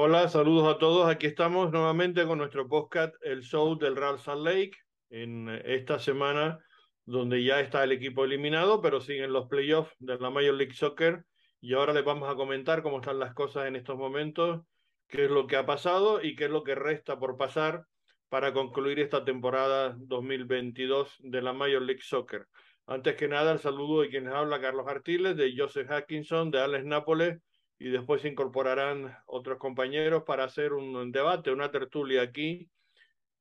[0.00, 1.10] Hola, saludos a todos.
[1.10, 4.78] Aquí estamos nuevamente con nuestro podcast, el show del Real Salt Lake,
[5.10, 6.60] en esta semana
[7.04, 11.24] donde ya está el equipo eliminado, pero siguen los playoffs de la Major League Soccer.
[11.60, 14.60] Y ahora les vamos a comentar cómo están las cosas en estos momentos,
[15.08, 17.84] qué es lo que ha pasado y qué es lo que resta por pasar
[18.28, 22.46] para concluir esta temporada 2022 de la Major League Soccer.
[22.86, 26.84] Antes que nada, el saludo de quienes habla Carlos Artiles, de Joseph Hackinson, de Alex
[26.84, 27.40] Nápoles
[27.78, 32.68] y después se incorporarán otros compañeros para hacer un debate, una tertulia aquí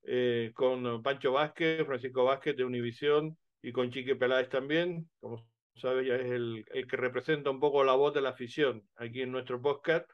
[0.04, 5.10] eh, con Pancho Vázquez, Francisco Vázquez de Univisión y con Chique Peláez también.
[5.20, 5.46] Como
[5.76, 9.22] sabes, ya es el, el, que representa un poco la voz de la afición aquí
[9.22, 10.10] en nuestro podcast,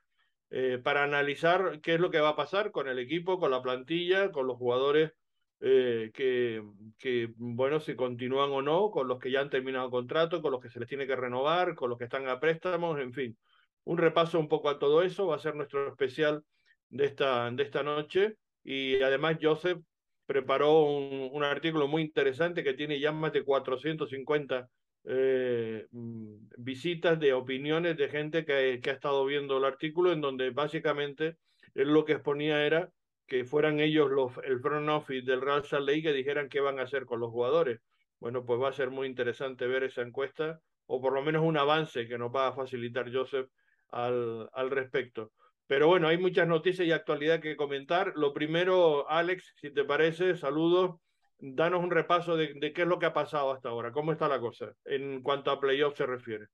[0.50, 3.62] eh, para analizar qué es lo que va a pasar con el equipo, con la
[3.62, 5.12] plantilla, con los jugadores
[5.60, 6.64] eh, que,
[6.98, 10.62] que, bueno, si continúan o no, con los que ya han terminado contrato, con los
[10.62, 13.38] que se les tiene que renovar, con los que están a préstamos, en fin
[13.86, 16.44] un repaso un poco a todo eso, va a ser nuestro especial
[16.90, 18.36] de esta, de esta noche.
[18.64, 19.80] Y además Joseph
[20.26, 24.70] preparó un, un artículo muy interesante que tiene ya más de 450
[25.06, 30.22] eh, mm, visitas de opiniones de gente que, que, ha estado viendo el artículo, en
[30.22, 31.38] donde básicamente
[31.76, 32.90] él lo que exponía era
[33.28, 36.80] que fueran ellos los, el front office del Real Salt Lake que dijeran qué van
[36.80, 37.80] a hacer con los jugadores.
[38.20, 41.58] Bueno, pues va a ser muy interesante ver esa encuesta, o por lo menos un
[41.58, 43.50] avance que nos va a facilitar Joseph
[43.94, 45.32] al, al respecto.
[45.68, 48.14] Pero bueno, hay muchas noticias y actualidad que comentar.
[48.16, 51.00] Lo primero, Alex, si te parece, saludos.
[51.40, 54.28] Danos un repaso de, de, qué es lo que ha pasado hasta ahora, cómo está
[54.28, 56.46] la cosa en cuanto a playoffs se refiere.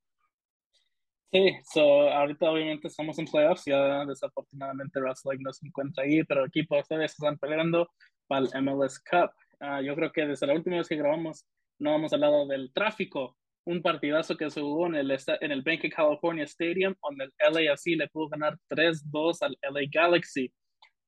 [1.31, 6.43] Sí, so, ahorita obviamente estamos en playoffs, ya desafortunadamente Russell no se encuentra ahí, pero
[6.43, 7.87] aquí por ustedes están peleando
[8.25, 9.29] para el MLS Cup.
[9.61, 11.45] Uh, yo creo que desde la última vez que grabamos
[11.77, 13.37] no hemos hablado del tráfico
[13.69, 17.53] un partidazo que se jugó en el, en el Bank of California Stadium, donde el
[17.53, 20.51] LAFC le pudo ganar 3-2 al LA Galaxy.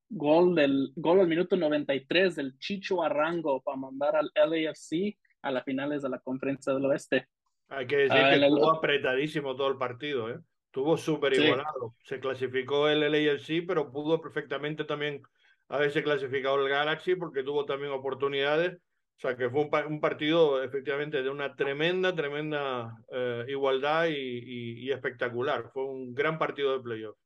[0.10, 5.64] Gol del gol al minuto 93 del Chicho Arango para mandar al LAFC a las
[5.64, 7.28] finales de la Conferencia del Oeste.
[7.70, 10.38] Hay que decir uh, que estuvo apretadísimo todo el partido, ¿eh?
[10.66, 11.96] Estuvo súper igualado.
[12.00, 12.10] Sí.
[12.10, 15.24] Se clasificó el LAFC, pero pudo perfectamente también
[15.68, 18.78] haberse clasificado el Galaxy porque tuvo también oportunidades
[19.18, 24.14] o sea, que fue un, un partido efectivamente de una tremenda, tremenda eh, igualdad y,
[24.16, 25.70] y, y, espectacular.
[25.72, 27.18] Fue un gran partido de playoff.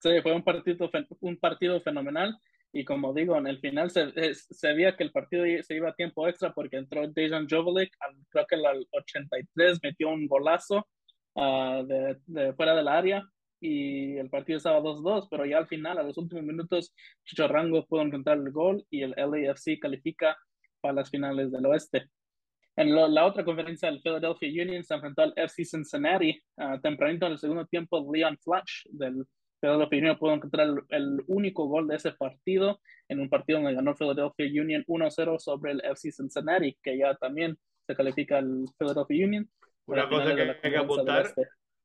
[0.00, 2.36] Sí, fue un partido, un partido fenomenal.
[2.72, 5.94] Y como digo, en el final se, se veía que el partido se iba a
[5.94, 7.96] tiempo extra porque entró Dejan Jovelik,
[8.30, 10.88] creo que al 83 metió un golazo
[11.34, 13.24] uh, de, de, fuera del área
[13.60, 16.92] y el partido estaba 2-2, pero ya al final, a los últimos minutos,
[17.24, 20.36] Chicho Rango pudo encontrar el gol y el LAFC califica
[20.84, 22.10] para las finales del oeste.
[22.76, 26.38] En lo, la otra conferencia, el Philadelphia Union se enfrentó al FC Cincinnati.
[26.56, 29.24] Uh, tempranito en el segundo tiempo, Leon Flash del
[29.62, 33.74] Philadelphia Union pudo encontrar el, el, único gol de ese partido en un partido donde
[33.74, 37.56] ganó Philadelphia Union 1-0 sobre el FC Cincinnati, que ya también
[37.86, 39.50] se califica el Philadelphia Union.
[39.86, 41.34] Una cosa que hay que apuntar,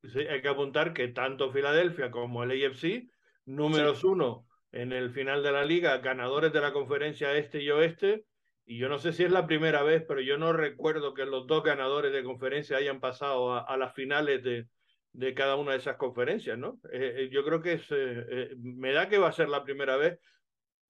[0.04, 3.08] sí, hay que apuntar que tanto Philadelphia como el AFC,
[3.46, 4.08] números sí.
[4.08, 8.26] uno en el final de la liga, ganadores de la conferencia este y oeste,
[8.70, 11.48] y yo no sé si es la primera vez, pero yo no recuerdo que los
[11.48, 14.68] dos ganadores de conferencia hayan pasado a, las finales de,
[15.12, 16.80] de, cada una de esas conferencias, ¿no?
[16.94, 20.20] Eh, eh yo creo que eh, me da que va a ser la primera vez.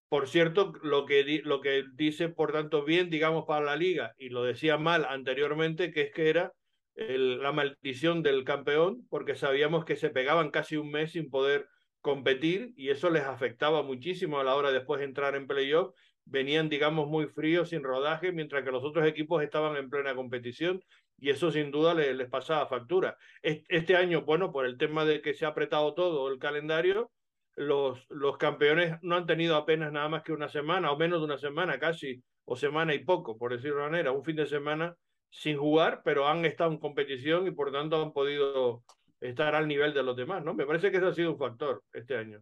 [0.10, 4.28] Por cierto, lo que, lo que dice, por tanto, bien, digamos, para la liga, y
[4.28, 6.52] lo decía mal anteriormente, que es que era
[6.98, 11.70] la maldición del campeón, porque sabíamos que se pegaban casi un mes sin poder
[12.02, 15.94] competir y eso les afectaba muchísimo a la hora de después entrar en playoff
[16.30, 20.82] venían, digamos, muy fríos, sin rodaje, mientras que los otros equipos estaban en plena competición
[21.18, 23.18] y eso sin duda les, les pasaba factura.
[23.42, 27.12] Este año, bueno, por el tema de que se ha apretado todo el calendario,
[27.56, 31.26] los, los campeones no han tenido apenas nada más que una semana, o menos de
[31.26, 34.96] una semana casi, o semana y poco, por decirlo de manera, un fin de semana
[35.30, 38.84] sin jugar, pero han estado en competición y por tanto han podido
[39.20, 40.54] estar al nivel de los demás, ¿no?
[40.54, 42.42] Me parece que eso ha sido un factor este año.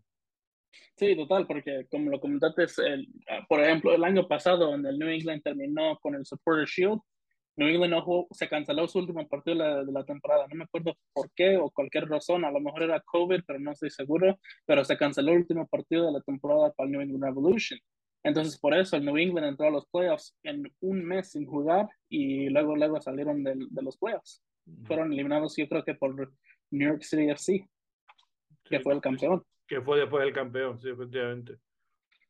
[0.96, 3.08] Sí, total, porque como lo comentaste, el,
[3.48, 7.00] por ejemplo, el año pasado, en el New England terminó con el Supporter Shield,
[7.58, 10.48] New England no jugó, se canceló su último partido de la, de la, temporada.
[10.48, 13.72] No me acuerdo por qué o cualquier razón, a lo mejor era COVID, pero no
[13.72, 17.24] estoy seguro, pero se canceló el último partido de la temporada para el New England
[17.24, 17.80] Revolution.
[18.24, 21.88] Entonces, por eso el New England entró a los playoffs en un mes sin jugar
[22.10, 24.44] y luego, luego salieron de, de los playoffs.
[24.84, 26.14] Fueron eliminados, yo creo que por
[26.70, 27.68] New York City FC,
[28.66, 31.58] que fue el campeón que fue después el campeón, sí, efectivamente.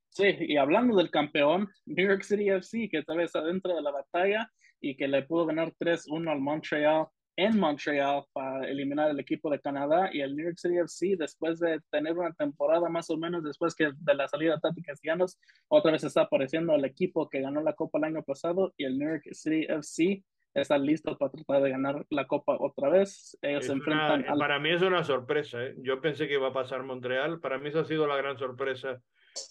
[0.09, 3.91] Sí, y hablando del campeón, New York City FC, que tal vez adentro de la
[3.91, 4.51] batalla
[4.81, 9.59] y que le pudo ganar 3-1 al Montreal en Montreal para eliminar el equipo de
[9.59, 13.43] Canadá y el New York City FC después de tener una temporada más o menos
[13.43, 15.37] después que de la salida de Tati Castellanos,
[15.67, 18.97] otra vez está apareciendo el equipo que ganó la Copa el año pasado y el
[18.97, 20.23] New York City FC
[20.61, 23.37] está listo para tratar de ganar la Copa otra vez.
[23.41, 25.63] Ellos se enfrentan Para mí es una sorpresa.
[25.63, 25.75] ¿eh?
[25.79, 27.39] Yo pensé que iba a pasar Montreal.
[27.39, 29.01] Para mí esa ha sido la gran sorpresa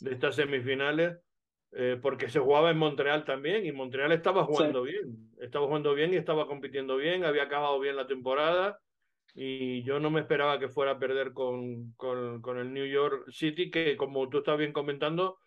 [0.00, 1.18] de estas semifinales.
[1.72, 6.14] Eh, porque se jugaba en Montreal también y Montreal estaba jugando bien, estaba jugando bien
[6.14, 8.78] y estaba compitiendo bien, había acabado bien la temporada
[9.34, 13.30] y yo no me esperaba que fuera a perder con, con, con el New York
[13.30, 15.38] City, que como tú estás bien comentando,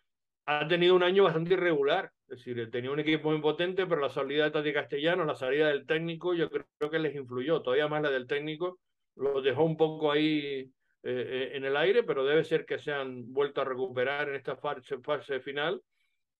[0.49, 2.11] ha tenido un año bastante irregular.
[2.27, 5.67] Es decir, tenía un equipo muy potente, pero la salida de Tati Castellano, la salida
[5.67, 8.79] del técnico, yo creo que les influyó, todavía más la del técnico,
[9.15, 10.71] lo dejó un poco ahí eh,
[11.03, 14.55] eh, en el aire, pero debe ser que se han vuelto a recuperar en esta
[14.55, 15.83] fase, fase final.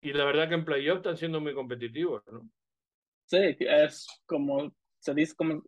[0.02, 2.50] Y la verdad que en playoff están siendo muy competitivos, ¿no?
[3.26, 5.62] Sí, es como se dice, como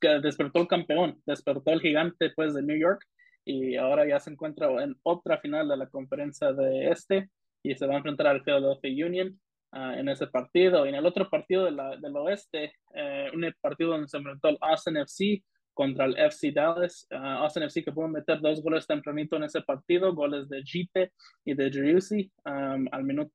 [0.00, 3.00] que despertó el campeón, despertó el gigante pues de New York
[3.44, 7.30] y ahora ya se encuentra en otra final de la conferencia de este
[7.70, 9.40] y se va a enfrentar al Philadelphia Union
[9.72, 10.86] uh, en ese partido.
[10.86, 14.48] Y en el otro partido de la, del oeste, uh, un partido donde se enfrentó
[14.48, 15.42] el Austin FC
[15.74, 17.06] contra el FC Dallas.
[17.10, 21.12] Uh, Austin FC que pudo meter dos goles tempranito en ese partido, goles de Gite
[21.44, 23.32] y de Driussi um, al minuto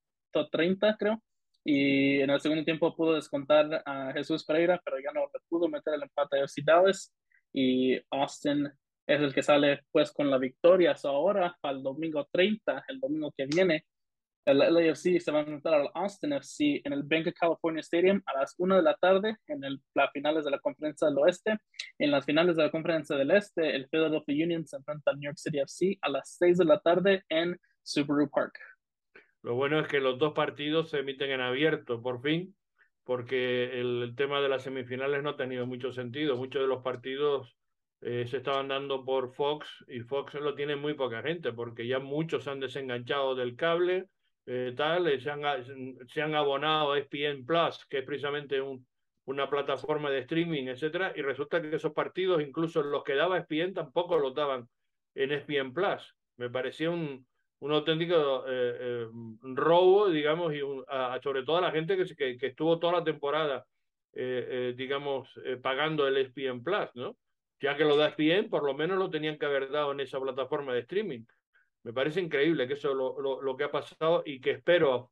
[0.51, 1.21] 30, creo.
[1.63, 5.93] Y en el segundo tiempo pudo descontar a Jesús Pereira, pero ya no pudo meter
[5.93, 7.13] el empate a FC Dallas.
[7.53, 8.71] Y Austin
[9.05, 10.95] es el que sale pues con la victoria.
[10.95, 13.85] So, ahora, el domingo 30, el domingo que viene,
[14.45, 18.39] el LAFC se va a enfrentar al Austin FC en el Bank California Stadium a
[18.39, 21.57] las 1 de la tarde en el, las finales de la Conferencia del Oeste.
[21.99, 25.27] En las finales de la Conferencia del Este, el Philadelphia Union se enfrenta al New
[25.27, 28.57] York City FC a las 6 de la tarde en Subaru Park.
[29.43, 32.55] Lo bueno es que los dos partidos se emiten en abierto, por fin,
[33.03, 36.35] porque el, el tema de las semifinales no ha tenido mucho sentido.
[36.35, 37.55] Muchos de los partidos
[38.01, 41.99] eh, se estaban dando por Fox y Fox lo tiene muy poca gente, porque ya
[41.99, 44.07] muchos han desenganchado del cable
[44.45, 45.41] eh, tal, eh, se, han,
[46.07, 48.85] se han abonado a ESPN Plus, que es precisamente un,
[49.25, 53.73] una plataforma de streaming, etcétera, y resulta que esos partidos, incluso los que daba ESPN,
[53.73, 54.67] tampoco los daban
[55.15, 56.15] en ESPN Plus.
[56.37, 57.25] Me parecía un,
[57.59, 59.07] un auténtico eh,
[59.41, 60.61] robo, digamos, y
[61.21, 63.65] sobre todo a la gente que, que, que estuvo toda la temporada,
[64.13, 65.29] digamos,
[65.61, 67.15] pagando el ESPN Plus, ¿no?
[67.59, 70.19] Ya que lo da ESPN, por lo menos lo tenían que haber dado en esa
[70.19, 71.25] plataforma de streaming.
[71.83, 75.11] Me parece increíble que eso lo, lo, lo que ha pasado y que espero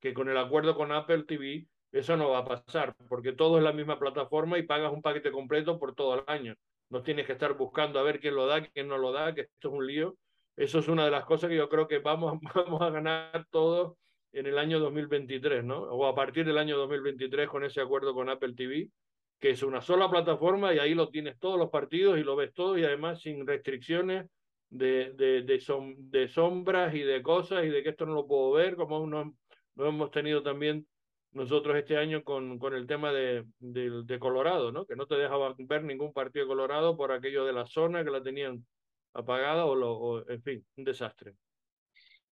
[0.00, 3.62] que con el acuerdo con Apple TV eso no va a pasar, porque todo es
[3.64, 6.56] la misma plataforma y pagas un paquete completo por todo el año.
[6.90, 9.42] No tienes que estar buscando a ver quién lo da, quién no lo da, que
[9.42, 10.16] esto es un lío.
[10.56, 13.96] Eso es una de las cosas que yo creo que vamos, vamos a ganar todos
[14.32, 15.82] en el año 2023, ¿no?
[15.82, 18.90] O a partir del año 2023 con ese acuerdo con Apple TV,
[19.38, 22.52] que es una sola plataforma y ahí lo tienes todos los partidos y lo ves
[22.52, 24.26] todo y además sin restricciones
[24.70, 28.52] de, de, de, de, sombras y de cosas y de que esto no lo puedo
[28.52, 29.36] ver, como no,
[29.76, 30.86] no hemos tenido también
[31.32, 34.86] nosotros este año con, con el tema de, de, Colorado, ¿no?
[34.86, 38.10] que no te dejaban ver ningún partido de Colorado por aquello de la zona que
[38.10, 38.64] la tenían
[39.12, 41.34] apagada o, lo, en fin, un desastre.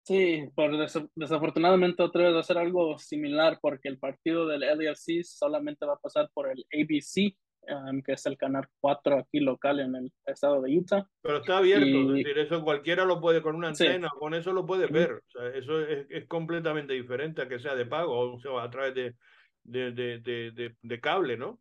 [0.04, 0.72] Sí, por
[1.16, 5.94] desafortunadamente otra vez va a ser algo similar porque el partido del LFC solamente va
[5.94, 7.36] a pasar por el ABC
[7.67, 11.07] Um, que es el canal 4 aquí local en el estado de Utah.
[11.21, 14.65] Pero está abierto, es decir, eso cualquiera lo puede con una antena, con eso lo
[14.65, 15.11] puede ver.
[15.11, 18.69] O sea, eso es, es, completamente diferente a que sea de pago o sea, a
[18.71, 19.15] través de,
[19.63, 21.59] de, de, de, de cable, ¿no?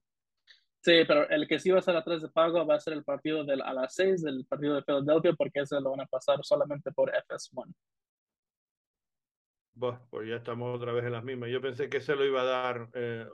[0.83, 2.95] Sí, pero el que sí va a ser a través de pago va a ser
[2.95, 6.07] el partido del, a las 6 del partido de Philadelphia porque ese lo van a
[6.07, 7.75] pasar solamente por FS1.
[9.75, 11.51] Bueno, pues ya estamos otra vez en las mismas.
[11.51, 13.27] Yo pensé que se lo iba a dar eh,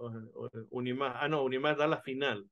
[0.70, 1.14] Unimás.
[1.16, 2.48] Ah, no, Unimás da la final.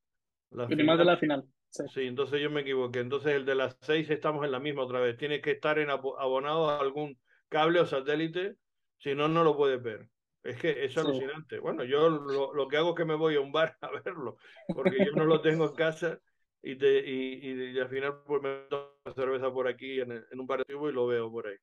[0.54, 0.98] La final.
[0.98, 1.44] de la final.
[1.68, 2.02] Sí.
[2.02, 3.00] entonces yo me equivoqué.
[3.00, 5.16] Entonces el de las seis estamos en la misma otra vez.
[5.16, 7.18] Tiene que estar en abonado a algún
[7.48, 8.56] cable o satélite,
[8.98, 10.08] si no, no lo puedes ver.
[10.44, 11.58] Es que es alucinante.
[11.58, 14.36] Bueno, yo lo, lo, que hago es que me voy a un bar a verlo,
[14.74, 16.20] porque yo no lo tengo en casa
[16.62, 20.46] y, te, y, y, al final pues me tomo cerveza por aquí en, en un
[20.46, 21.56] bar de y lo veo por ahí.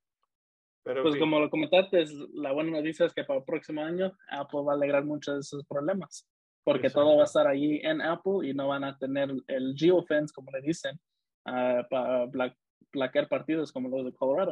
[0.83, 4.62] Pero, pues como lo comentaste, la buena noticia es que para el próximo año Apple
[4.67, 6.27] va a alegrar muchos de esos problemas
[6.63, 10.34] porque todo va a estar ahí en Apple y no van a tener el geofence,
[10.34, 11.00] como le dicen,
[11.46, 12.30] uh, para
[12.91, 14.51] plaquear partidos como los de Colorado.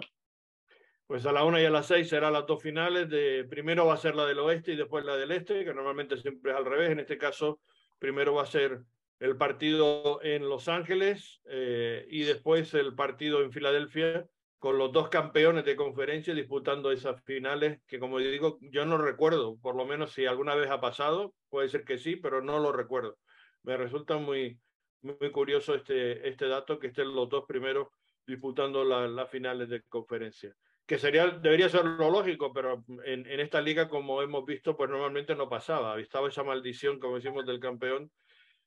[1.07, 3.09] Pues a la una y a las seis serán las dos finales.
[3.09, 6.17] De, primero va a ser la del oeste y después la del este, que normalmente
[6.17, 6.91] siempre es al revés.
[6.91, 7.59] En este caso,
[7.97, 8.83] primero va a ser
[9.19, 14.27] el partido en Los Ángeles eh, y después el partido en Filadelfia
[14.59, 19.57] con los dos campeones de conferencia disputando esas finales que como digo yo no recuerdo
[19.57, 22.71] por lo menos si alguna vez ha pasado puede ser que sí pero no lo
[22.71, 23.17] recuerdo
[23.63, 24.59] me resulta muy
[25.01, 27.87] muy curioso este, este dato, que estén los dos primeros
[28.25, 30.55] disputando las finales de conferencia.
[30.85, 34.89] Que sería, debería ser lo lógico, pero en, en, esta liga, como hemos visto, pues
[34.89, 35.99] normalmente no pasaba.
[35.99, 38.11] Estaba esa maldición, como decimos, del campeón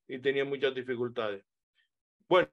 [0.07, 1.45] y tenía muchas dificultades.
[2.29, 2.49] Bueno,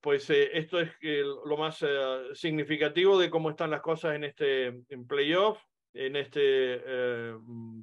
[0.00, 4.84] pues eh, esto es lo más eh, significativo de cómo están las cosas en este
[5.08, 5.58] playoff,
[5.92, 7.34] en este eh,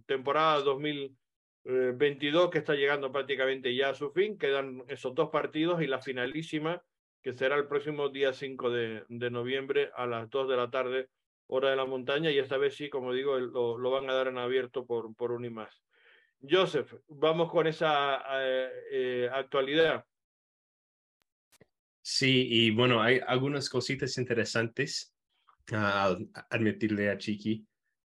[0.05, 4.38] temporada 2022 que está llegando prácticamente ya a su fin.
[4.38, 6.81] Quedan esos dos partidos y la finalísima
[7.21, 11.10] que será el próximo día 5 de, noviembre a las 2 de la tarde,
[11.48, 14.27] hora de la montaña, y esta vez sí, como digo, lo, lo van a dar
[14.27, 15.83] en abierto por, por un y más.
[16.50, 20.03] Joseph, vamos con esa eh, eh, actualidad.
[22.01, 25.13] Sí, y bueno, hay algunas cositas interesantes
[25.72, 26.17] uh,
[26.50, 27.65] admitirle a Chiqui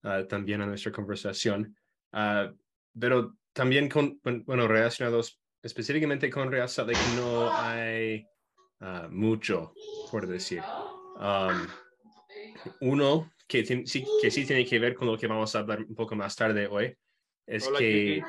[0.05, 1.77] uh, también a nuestra conversación,
[2.13, 2.55] uh,
[2.99, 8.27] pero también con, bueno, relacionados específicamente con Real Salt Lake no hay
[8.87, 9.73] Ah, mucho,
[10.11, 10.63] por decir.
[11.17, 11.67] Um,
[12.81, 15.95] uno que, sí, que sí tiene que ver con lo que vamos a hablar un
[15.95, 16.95] poco más tarde hoy
[17.47, 18.23] es que...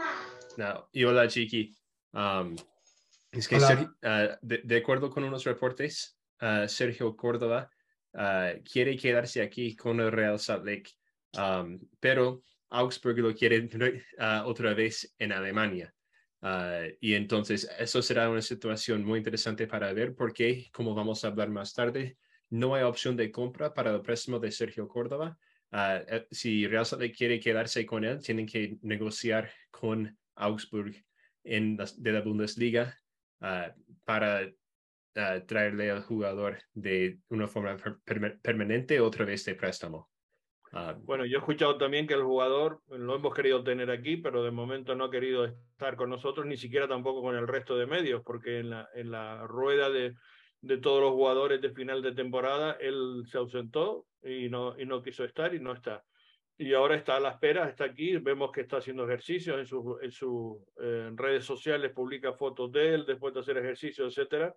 [0.56, 1.76] No, y hola, Chiqui.
[2.14, 2.56] Um,
[3.36, 3.58] es que
[4.04, 7.70] ah, de, acuerdo con unos reportes, uh, Sergio Córdoba
[8.64, 10.92] quiere quedarse aquí con el Real Salt Lake,
[11.38, 13.68] um, pero Augsburg lo quiere
[14.46, 15.94] otra vez en Alemania.
[16.48, 21.30] Ah, y entonces eso será una situación muy interesante para ver porque, como vamos a
[21.30, 22.18] hablar más tarde,
[22.52, 25.40] no hay opción de compra para el préstamo de Sergio Córdoba.
[25.72, 30.94] Uh, si Real Salt quiere quedarse con él, tienen que negociar con Augsburg
[31.44, 32.96] en de la Bundesliga
[33.46, 33.72] uh,
[34.04, 34.52] para
[35.48, 37.78] traerle al jugador de una forma
[38.42, 40.10] permanente otra vez de préstamo.
[40.74, 44.44] Ah, bueno, yo he escuchado también que el jugador lo hemos querido tener aquí, pero
[44.44, 47.86] de momento no ha querido estar con nosotros, ni siquiera tampoco con el resto de
[47.86, 50.16] medios, porque en la, en la rueda de,
[50.60, 55.02] de todos los jugadores de final de temporada, él se ausentó y no, y no
[55.02, 56.04] quiso estar y no está.
[56.58, 60.02] Y ahora está a la espera, está aquí, vemos que está haciendo ejercicios en sus
[60.02, 64.56] en sus eh, redes sociales, publica fotos de él después de hacer ejercicio, etcétera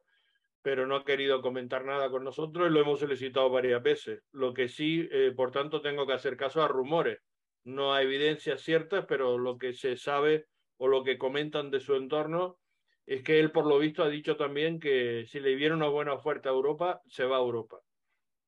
[0.62, 4.22] pero no ha querido comentar nada con nosotros y lo hemos solicitado varias veces.
[4.32, 7.20] Lo que sí, eh, por tanto, tengo que hacer caso a rumores.
[7.64, 11.94] No hay evidencias ciertas, pero lo que se sabe o lo que comentan de su
[11.94, 12.58] entorno
[13.06, 16.12] es que él, por lo visto, ha dicho también que si le viene una buena
[16.12, 17.80] oferta a Europa, se va a Europa.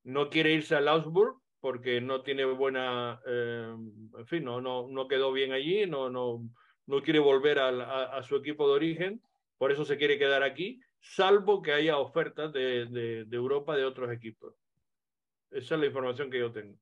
[0.02, 3.74] No quiere irse al Augsburg porque no tiene buena, eh,
[4.18, 6.48] en fin, no, no, no quedó bien allí, no, no,
[6.86, 9.22] no quiere volver a su equipo de origen,
[9.58, 13.84] por eso se quiere quedar aquí salvo que haya ofertas de, de, de, Europa de
[13.84, 14.54] otros equipos.
[15.50, 16.78] Esa es la información que yo tengo.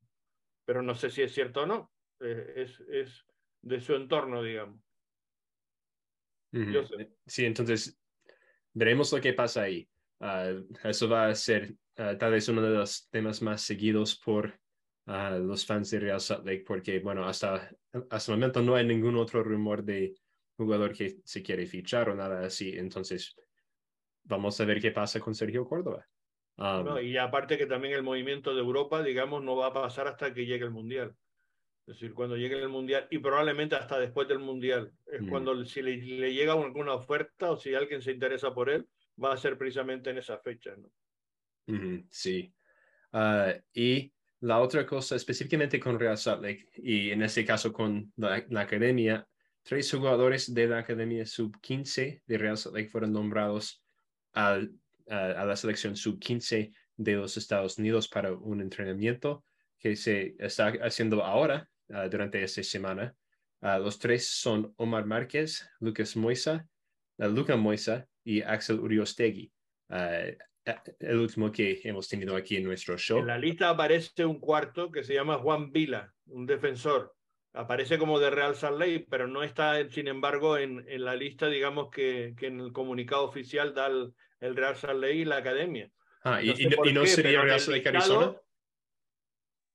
[0.64, 1.92] Pero no sé si es cierto o no.
[2.20, 3.24] Eh, es, es
[3.62, 4.80] de su entorno, digamos.
[7.26, 7.98] Sí, entonces
[8.72, 9.88] veremos lo que pasa ahí.
[10.20, 14.58] Uh, eso va a ser uh, tal vez uno de los temas más seguidos por
[15.08, 17.68] uh, los fans de Real Salt Lake, porque, bueno, hasta,
[18.10, 20.14] hasta el momento no hay ningún otro rumor de
[20.56, 22.76] jugador que se quiere fichar o nada así.
[22.76, 23.34] Entonces,
[24.24, 26.06] vamos a ver qué pasa con Sergio Córdoba.
[26.56, 30.34] Um, y aparte que también el movimiento de Europa, digamos, no va a pasar hasta
[30.34, 31.14] que llegue el Mundial.
[31.86, 34.92] Es decir, cuando llegue el Mundial y probablemente hasta después del Mundial.
[35.06, 35.28] Es mm.
[35.28, 35.98] cuando si le,
[36.34, 38.86] llega alguna oferta o si alguien se interesa por él,
[39.22, 40.74] va a ser precisamente en esa fecha.
[40.76, 40.90] ¿no?
[42.10, 42.52] sí.
[43.12, 48.12] Uh, y la otra cosa, específicamente con Real Salt Lake y en este caso con
[48.16, 49.26] la, academia,
[49.62, 53.82] tres jugadores de la academia sub-15 de Real Salt Lake fueron nombrados
[54.34, 54.60] a,
[55.06, 59.42] la selección sub-15 de los Estados Unidos para un entrenamiento
[59.78, 63.14] que se está haciendo ahora uh, durante esta semana.
[63.60, 66.68] Uh, los tres son Omar Márquez, Lucas Moisa,
[67.16, 69.50] uh, Luca Moisa y Axel Uriostegui.
[71.00, 73.18] El último que hemos tenido aquí en nuestro show.
[73.18, 77.14] En la lista aparece un cuarto que se llama Juan Vila, un defensor.
[77.52, 81.48] Aparece como de Real Salt Lake, pero no está, sin embargo, en, en la lista,
[81.48, 85.38] digamos, que, que, en el comunicado oficial da el, el Real Salt Lake y la
[85.38, 85.90] academia.
[86.22, 88.36] Ah, ¿y no, y no sería Real Salt Lake Arizona?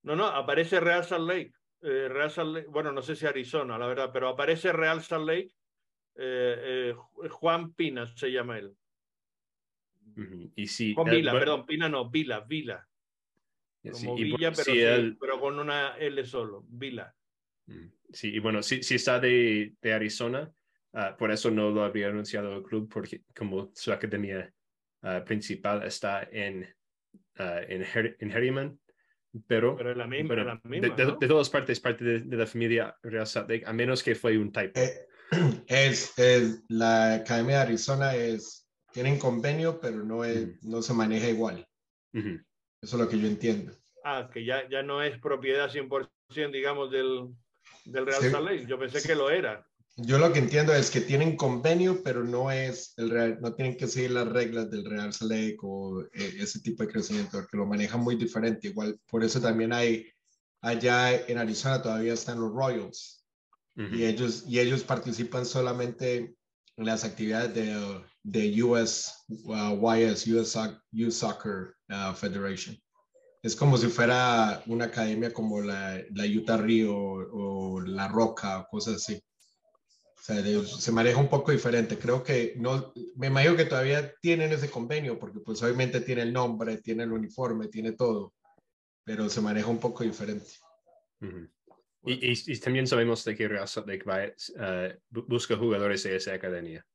[0.03, 1.53] No, no, aparece Real Salt Lake.
[1.81, 5.27] Eh, Real Salt Lake, bueno, no sé si Arizona, la verdad, pero aparece Real Salt
[5.27, 5.51] Lake.
[6.15, 8.75] Eh, eh, Juan Pina se llama él.
[10.55, 12.88] Y sí, con Vila, perdón, Pina no, Vila, Vila.
[13.91, 17.13] Como Villa, pero, pero, con una L solo, Vila.
[18.12, 20.51] Sí, y bueno, si, si está de, de Arizona,
[20.93, 24.53] Ah, por eso no lo habría anunciado el club, porque como su academia
[25.01, 26.67] uh, principal está en,
[27.39, 28.79] uh, en, Her en Herriman,
[29.48, 31.17] pero, pero la misma, la misma, de, ¿no?
[31.17, 34.38] de, todas partes, parte de, de, la familia Real Salt Lake, a menos que fue
[34.38, 34.79] un typo.
[34.79, 35.07] Eh,
[35.67, 38.62] es, es, la Academia de Arizona es
[38.93, 41.67] tienen convenio, pero no, es, no se maneja igual.
[42.13, 42.41] Eso
[42.81, 43.73] es lo que yo entiendo.
[44.03, 47.29] Ah, que ya, ya no es propiedad 100%, digamos, del,
[47.85, 48.29] del Real Sí.
[48.29, 48.65] Salt Lake.
[48.67, 49.65] Yo pensé que lo era.
[49.95, 53.77] Yo lo que entiendo es que tienen convenio, pero no es el Real- no tienen
[53.77, 57.57] que seguir las reglas del Real Salt Lake o eh, ese tipo de crecimiento, porque
[57.57, 58.67] lo manejan muy diferente.
[58.69, 60.07] Igual, por eso también hay,
[60.62, 63.25] allá en Arizona todavía están los Royals
[63.77, 63.95] Ujú.
[63.95, 66.38] y ellos, y ellos participan solamente en
[66.77, 70.57] las actividades de, uh, de US, uh, YS, US,
[70.93, 72.77] US Soccer uh, Federation.
[73.41, 78.67] Es como si fuera una academia como la, la Utah Rio o, La Roca o
[78.67, 79.21] cosas así.
[80.17, 81.99] O sea, de- se maneja un poco diferente.
[81.99, 86.31] Creo que no, me imagino que todavía tienen ese convenio porque pues obviamente tiene el
[86.31, 88.33] nombre, tiene el uniforme, tiene todo,
[89.03, 90.49] pero se maneja un poco diferente.
[92.05, 94.25] Y, y- y también sabemos de que Real Salt Lake va,
[95.12, 96.86] bu- busca jugadores de esa academia.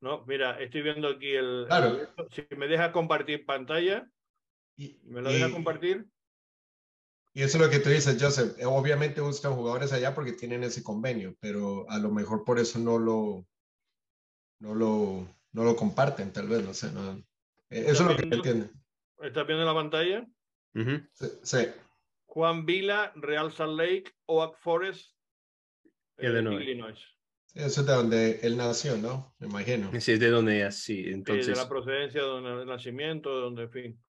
[0.00, 1.64] No, mira, estoy viendo aquí el.
[1.66, 1.98] Claro.
[1.98, 4.08] el- si me deja compartir pantalla,
[4.76, 6.06] Y, ¿me lo deja y- compartir?
[7.32, 8.56] y eso es lo que tú dices, Joseph.
[8.58, 12.78] Eh, Obviamente buscan jugadores allá porque tienen ese convenio, pero a lo mejor por eso
[12.78, 13.46] no lo,
[14.60, 16.92] no lo, no lo comparten, tal vez, no sé.
[16.92, 17.18] no-
[17.70, 18.36] eh, Eso es lo que viendo?
[18.36, 18.70] entiendo.
[19.20, 20.26] ¿Estás viendo la pantalla?
[20.74, 21.00] Ujú.
[21.12, 21.58] Sí, sí.
[22.34, 25.12] Juan Vila, Real Salt Lake, Oak Forest,
[26.18, 26.60] eh, Illinois.
[26.62, 26.98] Illinois.
[27.54, 29.36] Eso es de donde él nació, ¿no?
[29.38, 29.88] Me imagino.
[30.00, 31.04] Sí, es de donde es, sí.
[31.04, 34.04] Sí, Entonces, de la procedencia, donde el nacimiento, donde, en fin.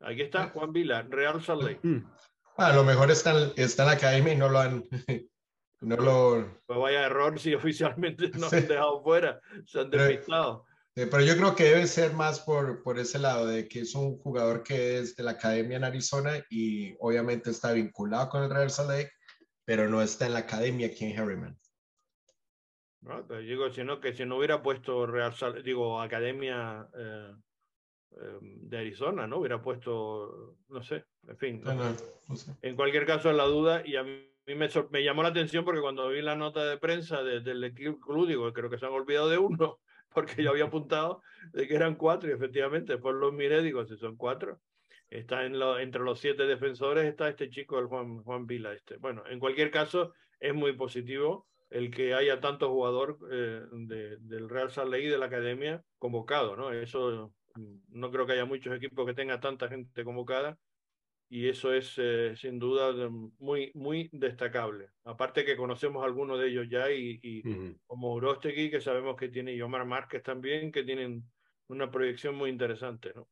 [0.00, 1.78] Aquí está Juan Vila, Real Salt Lake.
[1.84, 2.04] Mm.
[2.56, 4.84] A lo mejor está, en- está en la academia y no lo han,
[5.80, 8.56] no lo, Pues vaya error si oficialmente nos Sí.
[8.56, 10.66] han dejado fuera, se han Pero- despistado.
[10.96, 13.94] Eh, pero yo creo que debe ser más por, por ese lado, de que es
[13.94, 18.50] un jugador que es de la academia en Arizona y obviamente está vinculado con el
[18.50, 19.12] Real Salt Lake,
[19.64, 21.56] pero no está en la academia aquí en Harriman.
[23.02, 23.22] ¿no?
[23.22, 27.34] Digo, si no, que si no hubiera puesto Real Salt, digo, Academia eh,
[28.12, 29.38] eh, de Arizona, ¿no?
[29.38, 31.62] Hubiera puesto, no sé, en fin.
[31.62, 32.04] no No, sé.
[32.28, 32.52] no, sé.
[32.62, 35.80] En cualquier caso, es la duda y a mí me, me llamó la atención porque
[35.80, 38.92] cuando vi la nota de prensa de- del equipo club, digo, creo que se han
[38.92, 39.78] olvidado de uno,
[40.14, 43.96] porque yo había apuntado de que eran cuatro y efectivamente después los miré, digo, si
[43.96, 44.60] son cuatro.
[45.08, 48.72] Está en lo, entre los siete defensores, está este chico, el Juan, Juan Vila.
[48.72, 48.96] Este.
[48.96, 54.48] Bueno, en cualquier caso, es muy positivo el que haya tanto jugador eh, de- del
[54.48, 56.72] Real Salt Lake y de la academia convocado, ¿no?
[56.72, 60.58] Eso mm, no creo que haya muchos equipos que tenga tanta gente convocada
[61.32, 64.88] y eso es eh, sin duda muy, muy destacable.
[65.04, 67.40] Aparte que conocemos algunos de ellos ya y,
[67.86, 71.22] como Urostegui, que sabemos que tiene, y Omar Márquez también, que tienen
[71.68, 73.28] una proyección muy interesante, ¿no?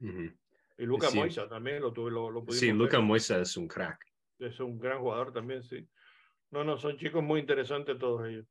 [0.00, 1.16] Y Luca Sí.
[1.16, 2.74] Moisa también lo tuve, lo, lo Sí, ver.
[2.74, 4.04] Luca Moisa es un crack.
[4.40, 5.88] Es un gran jugador también, sí.
[6.50, 8.46] No, no, son chicos muy interesantes todos ellos.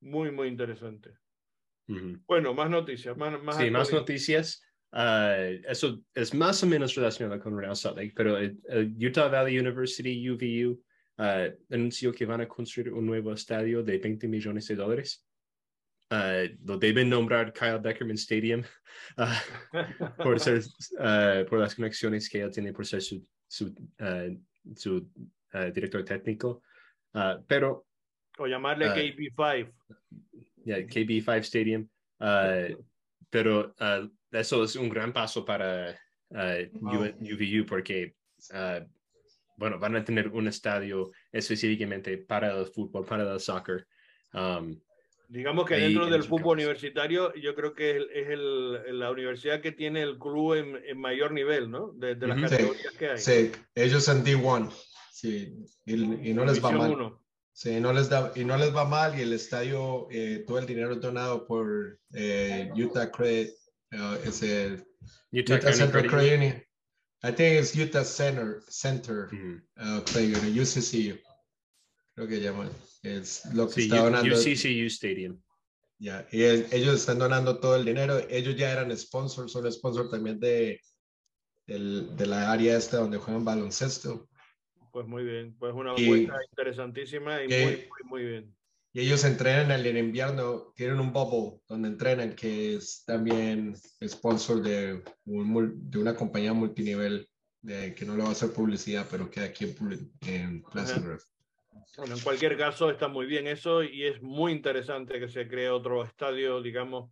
[0.00, 1.14] Muy, muy interesantes.
[2.26, 4.62] Bueno, más noticias, más, más Sí, más noticias.
[4.96, 9.58] Eso es más o menos relacionado con Real Salt Lake, pero el, el Utah Valley
[9.58, 10.80] University, UVU,
[11.18, 15.26] ah, anunció que van a construir un nuevo estadio de 20 millones de dólares.
[16.10, 18.62] Ah, lo deben nombrar Kyle Beckerman Stadium
[19.16, 19.42] ah,
[20.22, 20.62] por, ser,
[21.00, 23.74] ah, por las conexiones que él tiene por ser su, su,
[24.76, 25.10] su,
[25.72, 26.62] director técnico.
[27.48, 27.86] Pero
[28.38, 28.94] O llamarle Ah.
[28.94, 29.72] KP5.
[30.64, 31.88] yeah, KB5 Stadium.
[32.20, 32.74] uh,
[33.30, 34.08] pero uh,
[34.40, 35.98] eso es un gran paso para
[36.30, 37.02] uh, Wow.
[37.20, 38.16] UVU porque,
[38.52, 38.84] uh,
[39.56, 43.86] bueno, van a tener un estadio específicamente para el fútbol, para el soccer.
[44.32, 44.80] Um,
[45.28, 46.52] Digamos que dentro en del fútbol campus.
[46.64, 50.76] universitario, yo creo que es, el- es el- la universidad que tiene el club en,
[50.84, 51.92] en mayor nivel, ¿no?
[51.92, 52.48] De, de las Ujú.
[52.48, 53.18] Sí, categorías que hay.
[53.18, 54.70] Sí, ellos en D1.
[55.12, 55.54] Sí,
[55.86, 55.94] y,
[56.30, 56.90] y no les va mal.
[56.92, 57.24] uno.
[57.52, 60.66] Sí, no les da, y no les va mal y el estadio, eh, todo el
[60.66, 63.50] dinero es donado por eh, Utah Credit,
[63.94, 64.72] uh, es el
[65.32, 66.62] Utah, Utah County Central Credit Credit Union.
[67.22, 69.62] I think it's Utah Center, Center Union.
[69.78, 71.18] uh, Credit Union, UCCU.
[72.14, 72.70] Creo que llaman.
[73.02, 74.34] Es lo que Sí, está U- donando.
[74.36, 75.40] UCCU Stadium.
[75.98, 78.18] Ya, y el- ellos están donando todo el dinero.
[78.28, 80.80] Ellos ya eran sponsors, son sponsors también de,
[81.66, 84.28] del- de la área esta donde juegan baloncesto.
[84.92, 88.56] Pues muy bien, pues una apuesta interesantísima y que- muy, muy, muy bien.
[88.96, 93.74] Y ellos entrenan en el invierno, tienen un bubble donde entrenan, que es también
[94.06, 97.28] sponsor de, un de una compañía multinivel,
[97.60, 101.06] de, que no le va a hacer publicidad, pero que aquí en, en Pleasant Ajá.
[101.08, 101.22] Grove.
[101.96, 105.70] Bueno, en cualquier caso está muy bien eso y es muy interesante que se cree
[105.70, 107.10] otro estadio, digamos,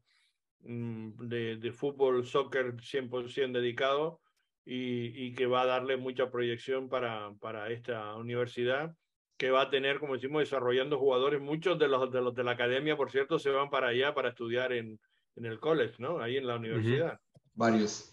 [0.60, 4.20] mm, de, de fútbol, soccer 100% dedicado
[4.64, 8.94] y, y que va a darle mucha proyección para, para esta universidad
[9.36, 11.40] que va a tener, como decimos, desarrollando jugadores.
[11.40, 14.30] Muchos de los de, los de la academia, por cierto, se van para allá para
[14.30, 14.98] estudiar en,
[15.36, 16.20] en el college, ¿no?
[16.20, 17.18] Ahí en la universidad.
[17.54, 18.12] Varios.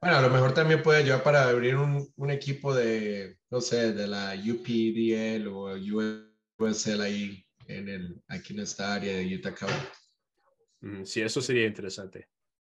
[0.00, 3.92] Bueno, a lo mejor también puede ayudar para abrir un, un equipo de, no sé,
[3.92, 5.74] de la UPDL o
[6.58, 9.54] USL ahí en el, aquí en esta área de Utah
[10.80, 12.28] Mm, Sí, eso sería interesante.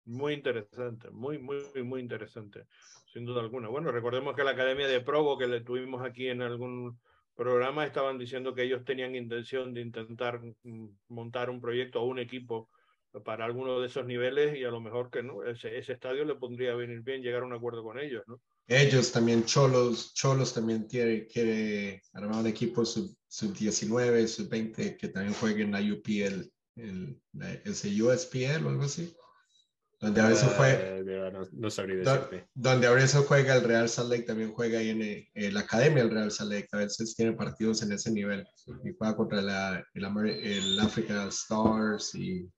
[0.06, 2.66] Muy interesante, muy, muy, muy interesante,
[3.12, 3.68] sin duda alguna.
[3.68, 6.98] Bueno, recordemos que la Academia de Provo que le tuvimos aquí en algún
[7.40, 12.20] programa estaban diciendo que ellos tenían intención de intentar mm, montar un proyecto o un
[12.20, 12.70] equipo
[13.24, 17.00] para alguno de esos niveles y a lo mejor que ese, estadio le pondría venir
[17.00, 18.42] bien llegar a un acuerdo con ellos, ¿no?
[18.68, 24.98] Ellos también, Cholos, Cholos también quiere, quiere armar un equipo sub, sub 19, sub 20
[24.98, 27.22] que también juegue en la UPL, el,
[27.64, 29.16] ese USPL o algo así.
[30.02, 32.48] Donde a veces juega, de verdad, no, no sabría Do- decirte.
[32.54, 35.60] donde a veces juega el Real Salt Lake, también juega ahí en, eh, en la
[35.62, 38.46] academia del Real Salt Lake, a veces tiene partidos en ese nivel
[38.86, 42.50] y juega contra la, el, el Africa Stars y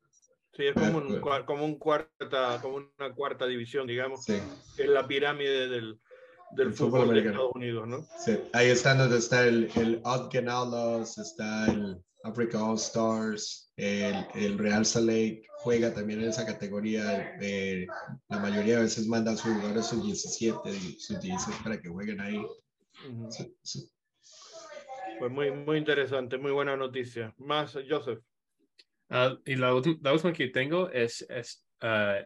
[0.53, 4.37] Sí, es como un, cua- como un cuarta, como una cuarta división, digamos, sí,
[4.75, 5.97] que es la pirámide del,
[6.51, 7.31] del El fútbol fútbol, de americano.
[7.35, 8.05] Estados Unidos, ¿no?
[8.19, 8.37] sí.
[8.53, 14.57] ahí están donde está el, el Ogden Outlaws, está el Africa All Stars, el, el
[14.57, 17.85] Real Salt Lake juega también en esa categoría, eh,
[18.29, 21.89] la mayoría de veces manda a sus jugadores sus 17 y sus 16 para que
[21.89, 22.45] jueguen ahí.
[23.29, 23.91] Sí, sí.
[25.19, 27.33] Pues muy, muy interesante, muy buena noticia.
[27.37, 28.19] Más, Joseph.
[29.09, 29.67] Ah, y la,
[30.01, 32.19] la última que tengo es, es ah,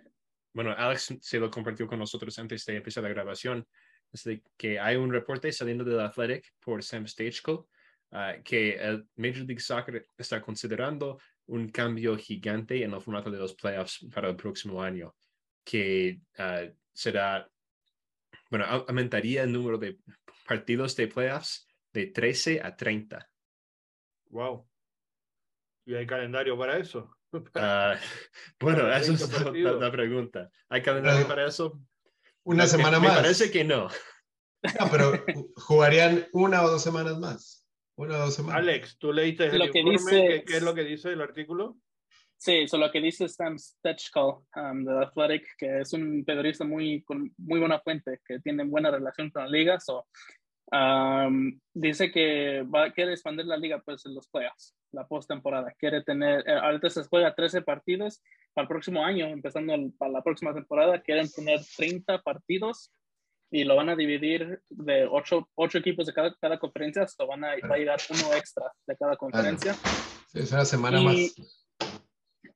[0.54, 3.68] bueno, Alex se lo compartió con nosotros antes de empezar la grabación,
[4.14, 7.68] es de que hay un reporte saliendo del Athletic por Sam Stageko,
[8.16, 13.38] ah, que el Major League Soccer está considerando un cambio gigante en el formato de
[13.38, 15.16] los playoffs para el próximo año,
[15.64, 17.48] que ah, será,
[18.50, 20.00] bueno, au- aumentaría el número de
[20.48, 23.30] partidos de playoffs de 13 a 30.
[24.30, 24.68] Wow.
[25.86, 27.12] ¿Y hay calendario para eso?
[27.54, 27.98] Ah,
[28.62, 30.50] bueno, esa es 30 la- la, pregunta.
[30.70, 31.82] ¿Hay calendario para eso?
[32.44, 33.18] Una Me- semana me más.
[33.18, 33.90] parece que no.
[34.80, 35.12] No, pero
[35.58, 37.65] jugarían una o dos semanas más.
[37.98, 38.62] Una o dos semanas.
[38.62, 39.92] Alex, ¿tú leíste el Lo que informe?
[39.98, 41.78] dice- ¿Qué, qué es lo que dice el artículo?
[42.38, 47.02] Sí, eso lo que dice Sam Stechko um, de Athletic, que es un periodista muy,
[47.04, 49.80] con muy buena fuente, que tiene buena relación con la liga.
[49.80, 50.06] So,
[50.72, 55.74] um, dice que va, quiere expandir la liga pues, en los playoffs, la postemporada.
[55.80, 58.22] Quiere tener, eh, ahorita se juega 13 partidos.
[58.54, 62.92] Para el próximo año, empezando el- para la próxima temporada, quieren tener 30 partidos
[63.56, 67.08] y lo van a dividir de 8, ocho equipos de cada, cada conferencia.
[67.08, 69.74] So, van a, va a llegar uno extra de cada conferencia
[70.28, 71.36] Sí, es una semana Y- más.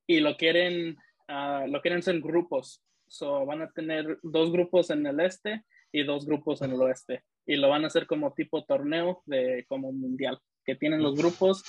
[0.08, 0.98] y lo quieren,
[1.30, 2.84] ah, lo quieren hacer en grupos.
[3.08, 7.24] So, van a tener dos grupos en el este y dos grupos en el oeste.
[7.46, 11.64] Y lo van a hacer como tipo torneo de como mundial, que tienen los grupos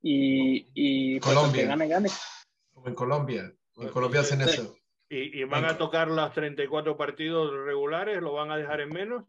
[0.00, 1.62] y, y pues, Colombia.
[1.62, 2.08] que gane, gane.
[2.72, 3.52] Como en Colombia.
[3.78, 4.50] En Colombia hacen Sí.
[4.50, 4.76] eso.
[5.08, 8.20] ¿Y, y van a tocar las 34 partidos regulares?
[8.20, 9.24] ¿Lo van a dejar en menos?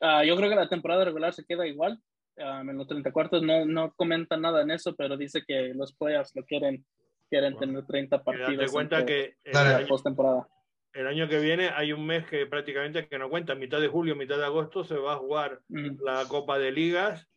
[0.00, 2.00] Ah, yo creo que la temporada regular se queda igual.
[2.38, 6.34] Ah, en los 34 no, no comentan nada en eso, pero dice que los playoffs
[6.34, 6.84] lo quieren,
[7.28, 10.48] quieren Bueno, tener 30 Y date partidos cuenta que la año, postemporada.
[10.94, 13.54] el año que viene hay un mes que prácticamente que no cuenta.
[13.54, 16.02] Mitad de julio, mitad de agosto se va a jugar Mm.
[16.02, 17.28] la Copa de Ligas.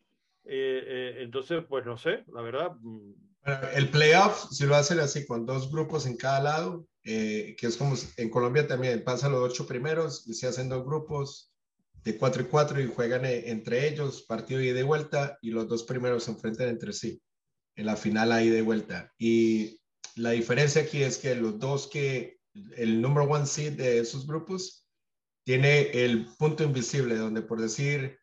[0.46, 2.72] Eh, eh, entonces, pues no sé, la verdad.
[2.80, 3.12] mm,
[3.76, 7.78] el playoff, si lo hacen así, con dos grupos en cada lado, eh, que es
[7.78, 11.54] como en Colombia también, pasan los ocho primeros se hacen dos grupos
[12.04, 15.52] de cuatro y cuatro y juegan eh, entre ellos, partido ida y de vuelta, y
[15.52, 17.22] los dos primeros se enfrentan entre sí
[17.76, 19.12] en la final a ida y vuelta.
[19.18, 19.80] Y
[20.16, 22.40] la diferencia aquí es que los dos que,
[22.78, 24.88] el number one seed de esos grupos,
[25.44, 28.18] tiene el punto invisible, donde por decir,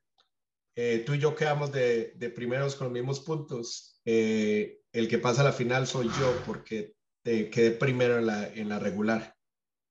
[0.77, 5.19] eh, tú y yo quedamos de, de primeros con los mismos puntos, eh, el que
[5.19, 9.35] pasa a la final soy yo porque te quedé primero en la, en la regular.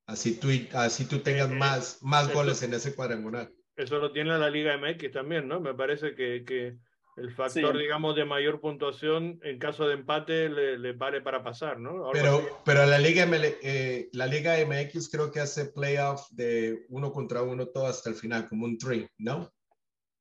[0.07, 3.51] Así tú, así tú tengas Eh, eh, más, más eso- goles en ese cuadrangular.
[3.75, 5.59] Eso lo tiene la Liga MX también, ¿no?
[5.61, 6.75] Me parece que, que
[7.15, 7.79] el factor, Sí.
[7.81, 12.09] digamos, de mayor puntuación en caso de empate le, le vale para pasar, ¿no?
[12.11, 17.11] Pero, pero la, Liga ML eh, la Liga MX creo que hace playoff de uno
[17.13, 19.49] contra uno todo hasta el final, como un three, ¿no?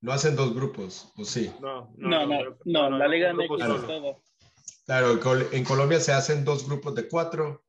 [0.01, 1.51] No hacen dos grupos, ¿o sí?
[1.59, 4.23] No, No, no, no, la Liga un grupo MX es todo.
[4.89, 7.63] Claro, en Col- en Colombia se hacen dos grupos de cuatro.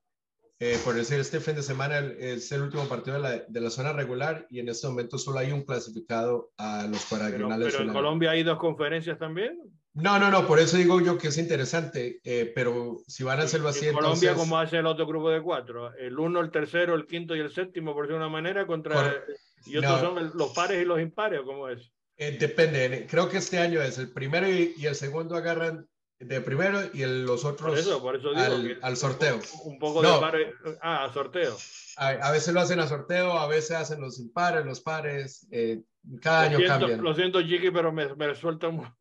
[0.58, 3.68] Eh, por decir, este fin de semana es el último partido de la, de la
[3.68, 7.64] zona regular y en este momento solo hay un clasificado a los Pero, cuadrangulares.
[7.66, 7.92] pero en finales.
[7.92, 9.58] Colombia hay dos conferencias también.
[9.92, 13.42] No, no, no, por eso digo yo que es interesante, eh, pero si van a
[13.42, 14.36] hacerlo así, en Colombia, entonces...
[14.38, 17.50] como hace el otro grupo de cuatro, el uno, el tercero, el quinto y el
[17.52, 18.94] séptimo, por decirlo de una manera, contra.
[18.94, 19.24] Cor-
[19.66, 20.08] y otros no.
[20.08, 21.92] son el- los pares y los impares, ¿o ¿cómo es?
[22.16, 25.86] Eh, depende, creo que este año es el primero y, y el segundo agarran
[26.20, 29.40] de primero y el, los otros Por eso, por eso digo al, al sorteo.
[29.64, 30.14] Un poco No.
[30.16, 31.56] de pare- Ah, a sorteo.
[31.96, 35.48] A, a veces lo hacen a sorteo, a veces hacen los impares, los pares.
[35.50, 35.80] eh,
[36.22, 37.02] cada año lo, siento, cambian.
[37.02, 38.86] lo siento, Chiqui, pero me, me suelta un,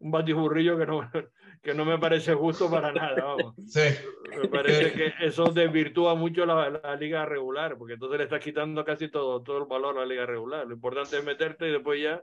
[0.00, 1.10] un batiburrillo que no,
[1.62, 3.22] que no me parece justo para nada.
[3.22, 3.54] Vamos.
[3.68, 3.80] Sí,
[4.30, 8.84] Me parece que eso desvirtúa mucho la, la liga regular, porque entonces le estás quitando
[8.84, 10.66] casi todo, todo el valor a la liga regular.
[10.66, 12.22] Lo importante es meterte y después ya.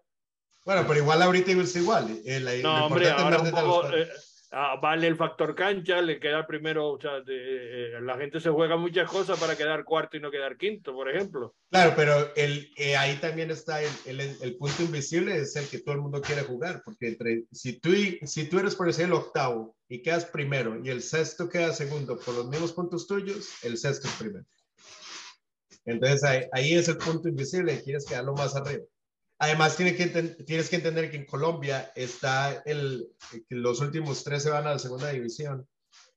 [0.65, 2.19] Bueno, pero igual ahorita es igual.
[2.25, 4.07] eh, la- lo No, hombre, ahora un los poco, pares.
[4.07, 4.11] eh,
[4.51, 8.49] ah, vale el factor cancha, le queda primero, o sea, de- eh, la gente se
[8.49, 11.55] juega muchas cosas para quedar cuarto y no quedar quinto, por ejemplo.
[11.69, 15.79] Claro, pero el, eh, ahí también está el, el- el punto invisible, es el que
[15.79, 17.91] todo el mundo quiere jugar, porque entre, si, tú,
[18.23, 22.17] si tú eres por decir el octavo y quedas primero y el sexto queda segundo
[22.19, 24.45] por los mismos puntos tuyos, el sexto es primero.
[25.85, 28.83] Entonces ahí, ahí es el punto invisible, quieres quedarlo más arriba.
[29.43, 33.09] Además, tiene que tienes que entender que en Colombia está el,
[33.49, 35.67] los últimos tres se van a la segunda división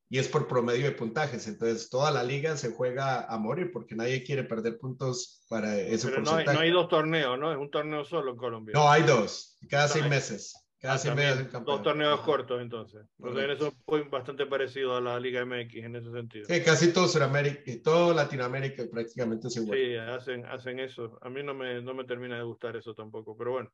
[0.09, 1.49] y es por promedio de puntajes.
[1.49, 6.09] Entonces, toda la liga se juega a morir porque nadie quiere perder puntos para ese
[6.09, 6.57] Pero no hay, porcentaje.
[6.57, 7.51] no hay dos torneos, ¿no?
[7.51, 8.73] Es un torneo solo en Colombia.
[8.75, 10.55] No, hay dos, cada No, seis meses.
[10.79, 12.27] Cada Ah, un dos torneos Ajá.
[12.27, 13.07] cortos, entonces.
[13.19, 16.47] Porque en eso fue bastante parecido a la Liga MX en ese sentido.
[16.47, 19.79] Sí, casi todo Sudamérica y todo Latinoamérica prácticamente es igual.
[19.79, 21.19] Sí, hacen, hacen eso.
[21.23, 23.73] A mí no me, no me termina de gustar eso tampoco, pero bueno.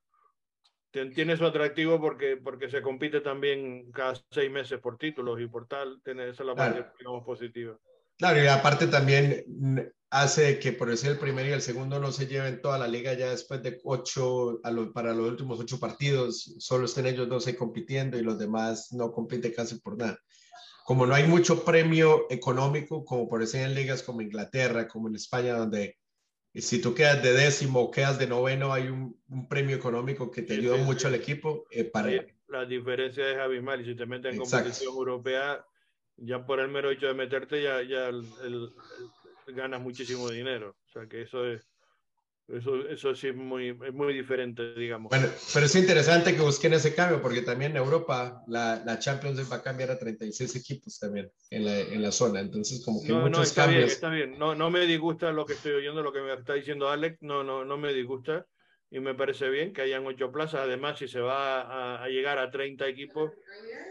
[0.92, 5.46] Tien- Tiene su atractivo porque, porque se compite también cada seis meses por títulos y
[5.48, 6.00] por tal.
[6.04, 6.92] Tiene, esa es la parte, Claro.
[6.98, 7.78] digamos, positiva.
[8.22, 9.78] Claro, y aparte también mm,
[10.10, 13.14] hace que por decir el primero y el segundo no se lleven toda la liga
[13.14, 17.48] ya después de ocho, a lo- para los últimos ocho partidos, solo estén ellos dos
[17.48, 20.20] ahí compitiendo y los demás no compiten casi por nada.
[20.84, 25.16] Como no hay mucho premio económico, como por decir en ligas como Inglaterra, como en
[25.16, 25.98] España, donde
[26.54, 30.42] si tú quedas de décimo o quedas de noveno, hay un, un premio económico que
[30.42, 32.08] te ayuda mucho al equipo eh, para...
[32.46, 34.58] La diferencia es abismal y si te metes en Exacto.
[34.66, 35.66] competición europea,
[36.24, 38.70] ya por el mero hecho de meterte, ya, ya el- el-
[39.48, 40.76] el- ganas muchísimo dinero.
[40.86, 41.68] O sea que eso es,
[42.48, 45.10] eso, eso sí es muy, es muy diferente, digamos.
[45.10, 49.36] Bueno, pero es interesante que busquen ese cambio porque también en Europa la, la Champions
[49.36, 52.40] League va a cambiar a 36 equipos también en la, en la zona.
[52.40, 53.92] Entonces, como que No, no, muchos está bien, cambios.
[53.92, 54.38] está bien.
[54.38, 57.18] No, no me disgusta lo que estoy oyendo, lo que me está diciendo Alex.
[57.20, 58.46] No, no, no me disgusta
[58.90, 60.60] y me parece bien que hayan ocho plazas.
[60.62, 63.32] Además, si se va a, a llegar a 30 equipos,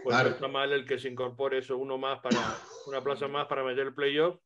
[0.02, 0.30] pues Claro.
[0.30, 2.36] no está mal el que se incorpore eso, uno más para
[2.86, 4.38] una plaza más para meter el playoff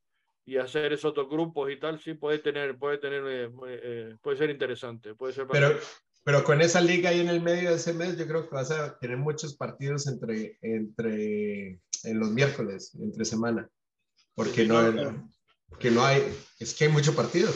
[0.44, 1.98] y hacer esos otros grupos y tal.
[2.00, 5.46] Sí, puede tener, puede tener, eh, eh, puede ser interesante, puede ser.
[5.48, 5.76] Pero,
[6.24, 8.70] pero con esa liga ahí en el medio de ese mes, yo creo que vas
[8.70, 13.68] a tener muchos partidos entre, entre en los miércoles, entre semana.
[14.34, 15.30] Porque Sí, no, no,
[15.80, 16.22] que no hay,
[16.60, 17.50] es que hay mucho partido.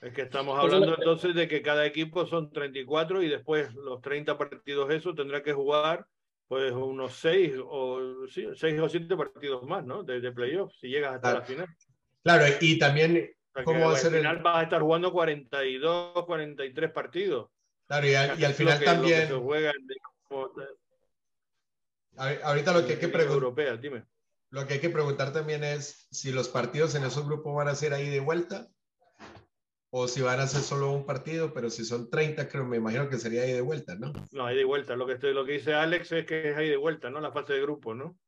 [0.00, 3.72] Es que estamos Pues hablando lo- entonces de que cada equipo son 34 y después
[3.74, 6.06] los 30 partidos eso tendrá que jugar
[6.48, 10.02] pues unos 6 o sí, seis o 7 partidos más, ¿no?
[10.02, 11.38] De, de playoff, si llegas hasta Claro.
[11.40, 11.68] la final.
[12.22, 13.30] Claro, y también,
[13.64, 17.50] ¿Cómo va a al ser el- final vas a estar jugando 42, 43 partidos.
[17.86, 20.50] claro, y, al- y al final lo que- lo que también, se juega en, digamos,
[22.16, 23.34] ahí- ahorita lo que hay que preguntar.
[23.34, 24.04] europea, dime.
[24.50, 27.74] Lo que hay que preguntar también es si los partidos en esos grupos van a
[27.74, 28.68] ser ahí de vuelta
[29.96, 33.08] o si van a ser solo un partido, pero si son 30, creo, me imagino
[33.08, 34.12] que sería ahí de vuelta, ¿no?
[34.32, 34.96] No, hay de vuelta.
[34.96, 37.20] Lo que, estoy, lo que dice Alex es que es ahí de vuelta, ¿no?
[37.20, 38.18] La fase de grupo, ¿no?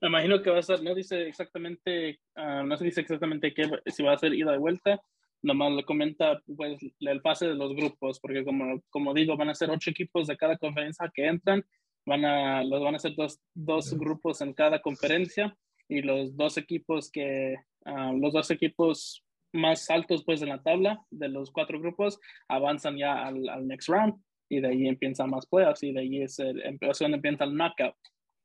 [0.00, 3.70] Me imagino que va a ser, no dice exactamente, ah, no se dice exactamente qué,
[3.86, 5.00] si va a ser ida y vuelta,
[5.40, 9.54] nomás le comenta pues el pase de los grupos, porque como, como digo, van a
[9.54, 11.64] ser ocho equipos de cada conferencia que entran,
[12.06, 15.56] van a, los van a ser dos, dos grupos en cada conferencia
[15.88, 21.00] y los dos equipos que, ah, los dos equipos más altos pues en la tabla
[21.10, 24.14] de los cuatro grupos avanzan ya al, al next round
[24.48, 27.54] y de ahí empiezan más playoffs y de ahí es el, empieza donde empieza el
[27.54, 27.96] knockout.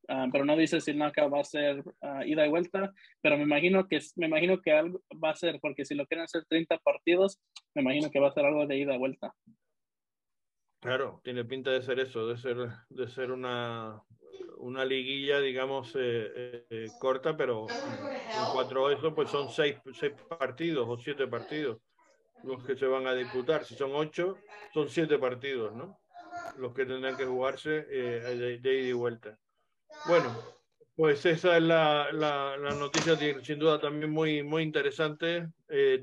[0.10, 3.38] Ah, pero no dice si el knockout va a ser ah, ida y vuelta, pero
[3.38, 6.44] me imagino que me imagino que algo va a ser, porque si lo quieren hacer
[6.46, 7.40] 30 partidos,
[7.74, 9.34] me imagino que va a ser algo de ida y vuelta.
[10.82, 12.58] Claro, tiene pinta de ser eso, de ser,
[12.90, 14.04] de ser una,
[14.58, 20.14] una liguilla, digamos, eh, eh, eh, corta, pero en cuatro eso, pues son seis, seis
[20.40, 21.80] partidos o siete partidos
[22.44, 23.66] los que se van a disputar.
[23.66, 24.38] Si son ocho,
[24.74, 26.00] son siete partidos, ¿no?
[26.58, 29.38] Los que tendrán que jugarse de, ida y vuelta.
[30.08, 30.36] Bueno,
[30.96, 35.48] pues esa es la, la, noticia sin duda también muy, muy interesante.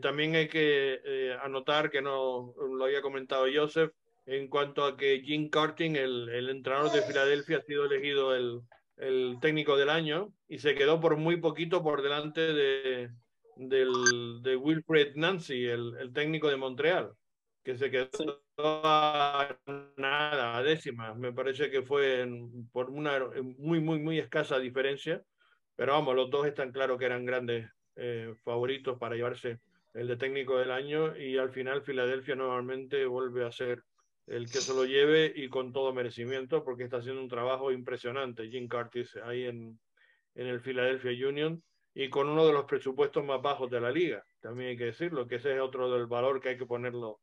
[0.00, 3.92] También hay que anotar que no lo había comentado Joseph
[4.26, 8.60] en cuanto a que Jim Carting, el, el entrenador de Filadelfia, ha sido elegido el,
[8.96, 13.10] el técnico del año y se quedó por muy poquito por delante de,
[13.56, 17.12] del, de Wilfred Nancy, el, el técnico de Montreal.
[17.62, 18.08] que se quedó
[18.84, 19.56] a
[19.96, 21.16] nada, a décimas.
[21.16, 22.26] Me parece que fue
[22.72, 23.18] por una
[23.58, 25.22] muy, muy, muy escasa diferencia.
[25.76, 29.60] Pero vamos, los dos están claros que eran grandes eh, favoritos para llevarse
[29.94, 33.82] el de técnico del año y al final Filadelfia nuevamente vuelve a ser
[34.30, 38.48] el que se lo lleve y con todo merecimiento porque está haciendo un trabajo impresionante
[38.48, 39.78] Jim Curtis ahí en,
[40.36, 41.60] en el Philadelphia Union
[41.94, 45.26] y con uno de los presupuestos más bajos de la liga, también hay que decirlo,
[45.26, 47.18] que ese es otro del valor que hay que ponerlo,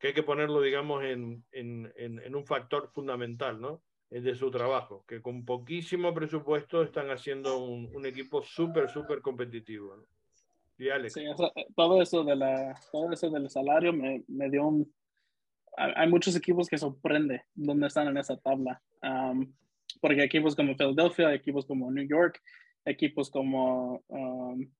[0.00, 3.80] que hay que ponerlo, digamos, en, en, en, un factor fundamental, ¿no?
[4.10, 9.96] Es de su trabajo, que con poquísimo presupuesto están haciendo un, equipo súper, súper competitivo.
[9.96, 10.92] ¿no?
[10.92, 11.12] Alex.
[11.12, 11.24] Sí,
[11.76, 14.92] todo eso de la, todo eso del salario me, me dio un,
[15.78, 18.82] hay muchos equipos que sorprende dónde están en esa tabla.
[19.02, 19.52] Um,
[20.00, 22.40] porque equipos como Philadelphia, equipos como New York,
[22.84, 24.70] equipos como, um,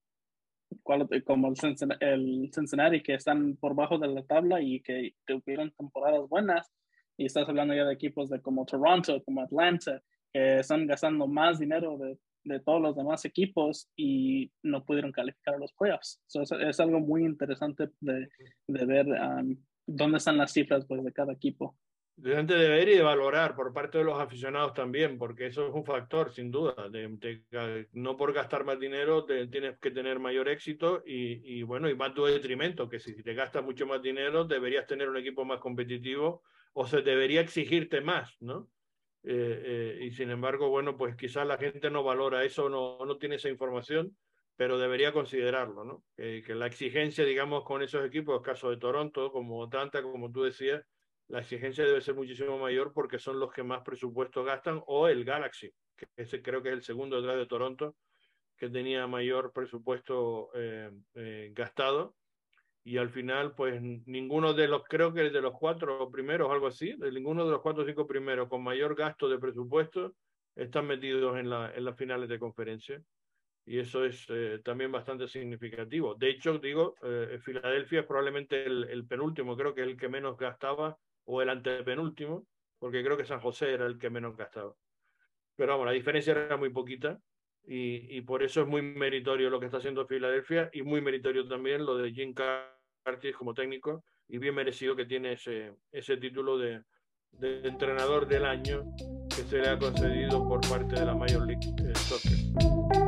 [1.25, 6.71] como el Cincinnati, que están por bajo de la tabla y que tuvieron temporadas buenas.
[7.17, 11.59] Y estás hablando ya de equipos de como Toronto, como Atlanta, que están gastando más
[11.59, 16.21] dinero de, de todos los demás equipos y no pudieron calificar a los playoffs.
[16.35, 18.29] es, algo muy interesante de,
[18.69, 19.57] de ver um,
[19.89, 21.77] dónde están las cifras pues, de cada equipo.
[22.17, 25.73] De de ver y de valorar por parte de los aficionados también, porque eso es
[25.73, 26.89] un factor, sin duda.
[26.89, 31.95] De, no por gastar más dinero tienes que tener mayor éxito y, y, bueno, y
[31.95, 35.61] más tu detrimento, que si te gastas mucho más dinero deberías tener un equipo más
[35.61, 38.69] competitivo o se debería exigirte más, ¿no?
[39.23, 39.63] Eh,
[40.01, 43.37] eh, y sin embargo, bueno, pues quizás la gente no valora eso, no, no tiene
[43.37, 44.17] esa información
[44.59, 46.03] pero debería considerarlo, ¿no?
[46.17, 50.85] que la exigencia, digamos, con esos equipos, caso de Toronto, como Atlanta, como tú decías,
[51.29, 55.25] la exigencia debe ser muchísimo mayor porque son los que más presupuesto gastan, o el
[55.25, 57.95] Galaxy, que ese creo que es el segundo detrás de Toronto,
[58.57, 62.17] que tenía mayor presupuesto eh, eh, gastado.
[62.83, 66.95] Y al final, pues ninguno de los, creo que de los cuatro primeros, algo así,
[66.95, 70.17] de ninguno de los cuatro o cinco primeros con mayor gasto de presupuesto
[70.57, 73.01] están metidos en, la, en las finales de conferencia
[73.69, 76.15] y eso es eh, también bastante significativo.
[76.15, 80.97] De hecho, digo, eh, Filadelfia es probablemente el, penúltimo, creo que el que menos gastaba,
[81.27, 82.47] o el antepenúltimo,
[82.79, 84.75] porque creo que San José era el que menos gastaba.
[85.55, 87.21] Pero vamos, la diferencia era muy poquita
[87.63, 91.47] y, y por eso es muy meritorio lo que está haciendo Filadelfia y muy meritorio
[91.47, 92.33] también lo de Jim
[93.05, 96.83] Curtis como técnico y bien merecido que tiene ese, ese título de,
[97.33, 98.85] de entrenador del año
[99.29, 103.08] que se le ha concedido por parte de la Major League eh, Soccer.